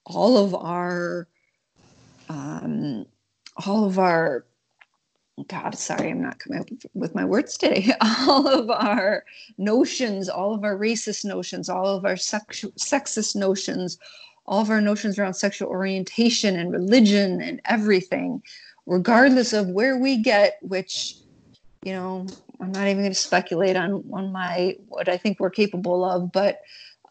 [0.05, 1.27] all of our
[2.29, 3.05] um,
[3.65, 4.45] all of our
[5.47, 7.91] God, sorry, I'm not coming up with my words today.
[8.01, 9.25] All of our
[9.57, 13.97] notions, all of our racist notions, all of our sexu- sexist notions,
[14.45, 18.41] all of our notions around sexual orientation and religion and everything,
[18.85, 21.15] regardless of where we get, which,
[21.83, 22.25] you know,
[22.61, 26.31] I'm not even going to speculate on on my what I think we're capable of,
[26.31, 26.61] but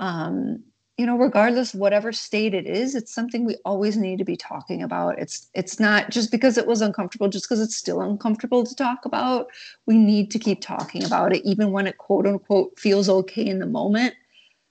[0.00, 0.64] um,
[0.96, 4.82] you know regardless whatever state it is it's something we always need to be talking
[4.82, 5.18] about.
[5.18, 9.04] It's it's not just because it was uncomfortable just because it's still uncomfortable to talk
[9.04, 9.48] about.
[9.86, 13.58] We need to keep talking about it even when it quote unquote feels okay in
[13.58, 14.14] the moment.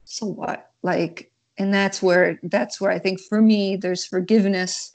[0.06, 0.72] So what?
[0.82, 4.94] Like and that's where that's where i think for me there's forgiveness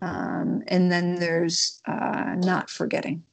[0.00, 3.24] um, and then there's uh, not forgetting.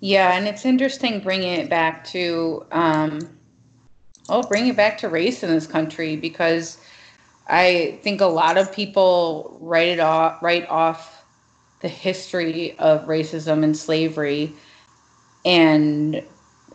[0.00, 3.35] Yeah and it's interesting bringing it back to um,
[4.28, 6.78] I'll bring it back to race in this country because
[7.48, 11.24] I think a lot of people write it off, write off
[11.80, 14.52] the history of racism and slavery,
[15.44, 16.22] and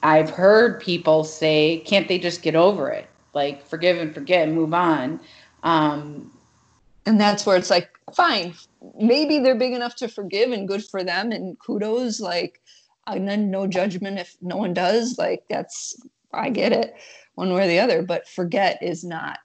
[0.03, 3.07] I've heard people say, "Can't they just get over it?
[3.33, 5.19] Like forgive and forget, and move on."
[5.63, 6.31] Um,
[7.05, 8.53] and that's where it's like, fine,
[8.97, 12.21] maybe they're big enough to forgive, and good for them, and kudos.
[12.21, 12.61] Like,
[13.07, 15.17] and then no judgment if no one does.
[15.17, 15.99] Like that's,
[16.33, 16.95] I get it
[17.41, 19.39] one way or the other but forget is not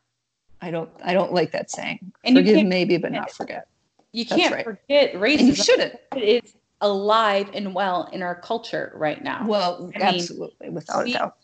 [0.61, 2.12] i don't i don't like that saying.
[2.24, 3.68] And forgive maybe but not forget.
[4.12, 4.64] you can't right.
[4.64, 5.94] forget racism and you shouldn't.
[6.14, 9.47] It's alive and well in our culture right now.
[9.47, 11.36] Well I absolutely mean, without we, a doubt.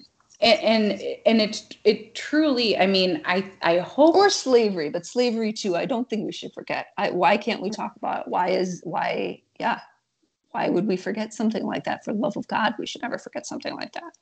[0.43, 5.55] and, and and it's it truly i mean i i hope or slavery but slavery
[5.55, 6.89] too i don't think we should forget.
[6.99, 8.29] I, why can't we talk about it?
[8.29, 9.81] why is why yeah.
[10.51, 12.05] Why would we forget something like that?
[12.05, 14.13] For the love of god we should never forget something like that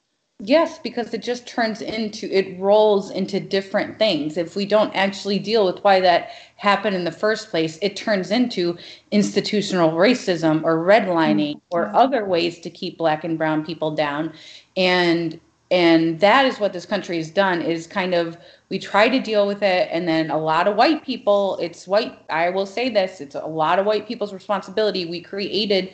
[0.43, 4.39] Yes, because it just turns into it rolls into different things.
[4.39, 8.31] If we don't actually deal with why that happened in the first place, it turns
[8.31, 8.79] into
[9.11, 11.77] institutional racism or redlining mm-hmm.
[11.77, 14.33] or other ways to keep black and brown people down.
[14.79, 15.39] And
[15.71, 18.39] and that is what this country has done is kind of
[18.71, 22.19] we try to deal with it and then a lot of white people it's white
[22.29, 25.93] i will say this it's a lot of white people's responsibility we created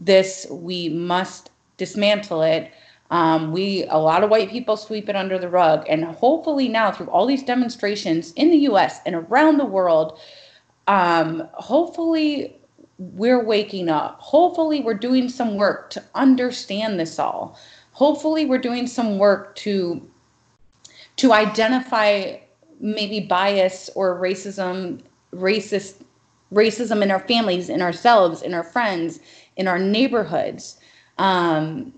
[0.00, 2.72] this we must dismantle it
[3.12, 6.90] um, we a lot of white people sweep it under the rug, and hopefully now
[6.90, 9.00] through all these demonstrations in the U.S.
[9.04, 10.18] and around the world,
[10.88, 12.58] um, hopefully
[12.96, 14.18] we're waking up.
[14.18, 17.58] Hopefully we're doing some work to understand this all.
[17.90, 20.08] Hopefully we're doing some work to
[21.16, 22.38] to identify
[22.80, 25.02] maybe bias or racism,
[25.34, 26.02] racist
[26.50, 29.20] racism in our families, in ourselves, in our friends,
[29.58, 30.78] in our neighborhoods.
[31.18, 31.92] Um,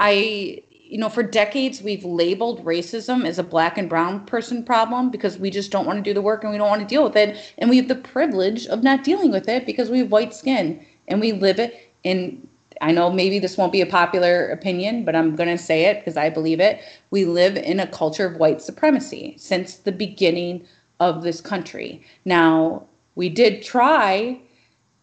[0.00, 5.10] I, you know, for decades we've labeled racism as a black and brown person problem
[5.10, 7.04] because we just don't want to do the work and we don't want to deal
[7.04, 7.54] with it.
[7.58, 10.84] And we have the privilege of not dealing with it because we have white skin
[11.06, 12.48] and we live it in.
[12.80, 15.98] I know maybe this won't be a popular opinion, but I'm going to say it
[15.98, 16.80] because I believe it.
[17.10, 20.66] We live in a culture of white supremacy since the beginning
[20.98, 22.02] of this country.
[22.24, 22.86] Now,
[23.16, 24.40] we did try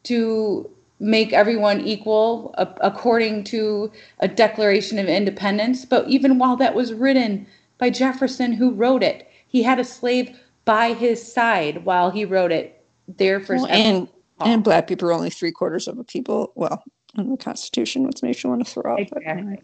[0.06, 0.68] to
[1.00, 5.86] make everyone equal uh, according to a Declaration of Independence.
[5.86, 7.46] But even while that was written
[7.78, 12.52] by Jefferson, who wrote it, he had a slave by his side while he wrote
[12.52, 12.74] it.
[13.18, 14.10] There for well, and
[14.42, 16.52] and black people are only three quarters of the people.
[16.56, 16.84] Well,
[17.18, 19.00] in the Constitution, which makes you want to throw up.
[19.00, 19.62] Exactly.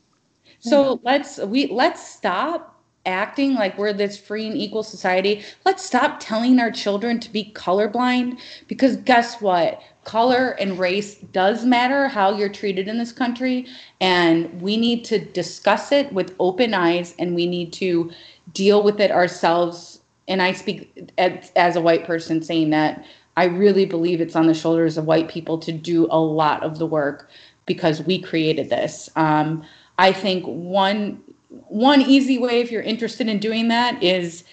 [0.59, 5.43] So let's we let's stop acting like we're this free and equal society.
[5.65, 9.81] Let's stop telling our children to be colorblind because guess what?
[10.04, 13.66] Color and race does matter how you're treated in this country
[14.01, 18.12] and we need to discuss it with open eyes and we need to
[18.54, 19.99] deal with it ourselves.
[20.28, 24.47] And i speak as, as a white person saying that i really believe it's on
[24.47, 27.30] the shoulders of white people to do a lot of the work
[27.66, 29.10] because we created this.
[29.16, 29.64] Um,
[29.97, 31.22] i think one
[31.68, 34.43] one easy way if you're interested in doing that is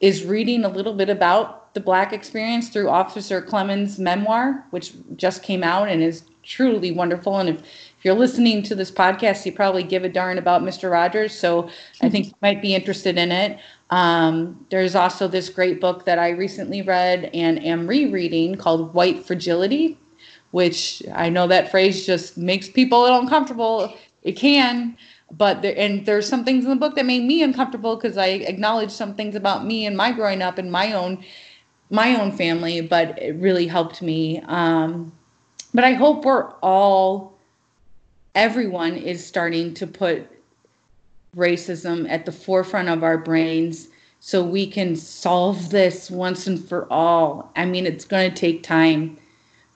[0.00, 5.42] is reading a little bit about the Black experience through Officer Clemmons' memoir, which just
[5.42, 7.38] came out and is truly wonderful.
[7.38, 10.90] And if, if you're listening to this podcast, you probably give a darn about Mr.
[10.90, 11.32] Rogers.
[11.38, 11.68] So
[12.00, 13.58] I think you might be interested in it.
[13.90, 19.24] Um, there's also this great book that I recently read and am rereading called White
[19.24, 19.98] Fragility,
[20.50, 23.94] which I know that phrase just makes people a little uncomfortable.
[24.22, 24.96] It can
[25.32, 28.26] but there and there's some things in the book that made me uncomfortable because I
[28.26, 31.22] acknowledged some things about me and my growing up and my own
[31.90, 34.40] my own family, but it really helped me.
[34.46, 35.12] Um,
[35.72, 37.38] but I hope we're all,
[38.34, 40.26] everyone is starting to put
[41.36, 43.88] racism at the forefront of our brains
[44.20, 47.52] so we can solve this once and for all.
[47.56, 49.16] I mean, it's going to take time,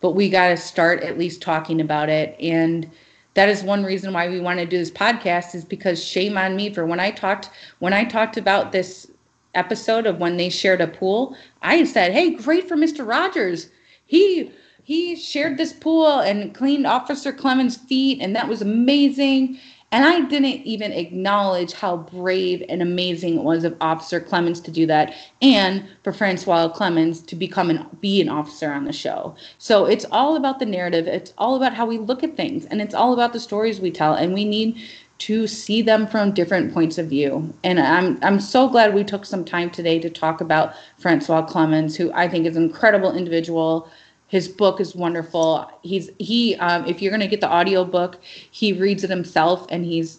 [0.00, 2.36] but we got to start at least talking about it.
[2.40, 2.90] And
[3.34, 6.56] that is one reason why we want to do this podcast is because shame on
[6.56, 9.10] me for when I talked when I talked about this
[9.54, 13.06] episode of when they shared a pool, I said, "Hey, great for Mr.
[13.06, 13.68] Rogers.
[14.06, 14.50] He
[14.84, 19.58] he shared this pool and cleaned Officer Clemmons' feet, and that was amazing."
[19.94, 24.70] And I didn't even acknowledge how brave and amazing it was of Officer Clemmons to
[24.70, 29.34] do that, and for Francois Clemmons to become and be an officer on the show.
[29.58, 31.06] So it's all about the narrative.
[31.06, 33.90] It's all about how we look at things, and it's all about the stories we
[33.90, 34.14] tell.
[34.14, 34.80] And we need
[35.22, 37.54] to see them from different points of view.
[37.62, 41.96] And I'm I'm so glad we took some time today to talk about Francois Clemmons,
[41.96, 43.88] who I think is an incredible individual.
[44.26, 45.70] His book is wonderful.
[45.82, 48.20] He's he um, if you're going to get the audio book,
[48.50, 50.18] he reads it himself and he's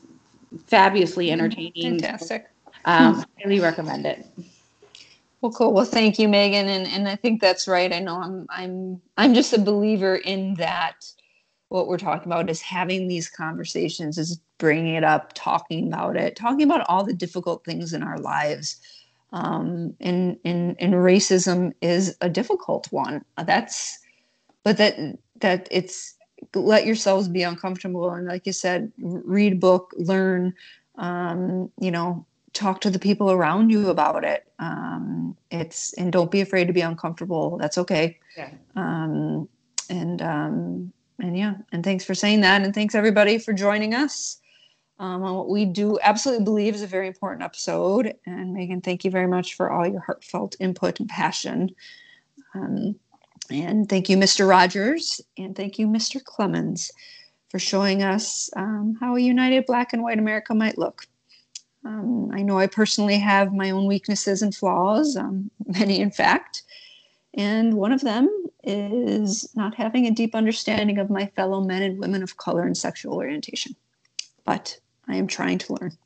[0.68, 1.34] fabulously mm-hmm.
[1.34, 2.00] entertaining.
[2.00, 2.50] Fantastic.
[2.86, 4.26] Um, highly recommend it.
[5.42, 5.74] Well, cool.
[5.74, 7.92] Well, thank you, Megan, and and I think that's right.
[7.92, 11.13] I know I'm I'm I'm just a believer in that.
[11.74, 16.36] What we're talking about is having these conversations, is bringing it up, talking about it,
[16.36, 18.80] talking about all the difficult things in our lives.
[19.32, 23.26] Um, and and and racism is a difficult one.
[23.44, 23.98] That's
[24.64, 24.98] but that
[25.40, 26.16] that it's
[26.56, 30.54] let yourselves be uncomfortable and like you said read a book learn
[30.98, 36.32] um, you know talk to the people around you about it um, it's and don't
[36.32, 38.50] be afraid to be uncomfortable that's okay yeah.
[38.76, 39.48] um,
[39.90, 44.40] and um, and yeah and thanks for saying that and thanks everybody for joining us
[45.00, 49.04] um, on what we do absolutely believe is a very important episode and megan thank
[49.04, 51.70] you very much for all your heartfelt input and passion
[52.56, 52.96] um,
[53.50, 54.48] and thank you, Mr.
[54.48, 56.22] Rogers, and thank you, Mr.
[56.24, 56.92] Clemmons,
[57.50, 61.06] for showing us um, how a united Black and white America might look.
[61.86, 66.64] Um, I know I personally have my own weaknesses and flaws, um, many in fact,
[67.34, 68.30] and one of them
[68.64, 72.78] is not having a deep understanding of my fellow men and women of color and
[72.78, 73.76] sexual orientation.
[74.46, 75.98] But I am trying to learn.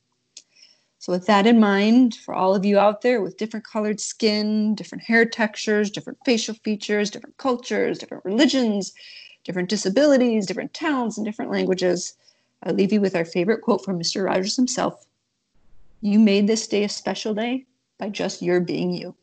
[1.00, 4.74] So, with that in mind, for all of you out there with different colored skin,
[4.76, 8.94] different hair textures, different facial features, different cultures, different religions,
[9.44, 12.16] different disabilities, different towns, and different languages,
[12.64, 14.26] I leave you with our favorite quote from Mr.
[14.26, 15.06] Rogers himself
[16.02, 17.66] You made this day a special day
[17.98, 19.16] by just your being you.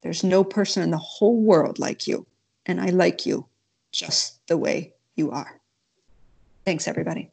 [0.00, 2.26] There's no person in the whole world like you,
[2.66, 3.46] and I like you
[3.92, 5.60] just the way you are.
[6.64, 7.30] Thanks, everybody.